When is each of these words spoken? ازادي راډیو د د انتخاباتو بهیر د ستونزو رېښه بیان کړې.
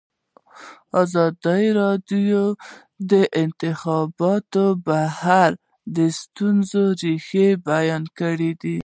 ازادي 1.01 1.65
راډیو 1.79 2.43
د 2.55 2.57
د 3.11 3.13
انتخاباتو 3.43 4.63
بهیر 4.87 5.51
د 5.95 5.97
ستونزو 6.19 6.83
رېښه 7.01 7.47
بیان 7.69 8.03
کړې. 8.19 8.51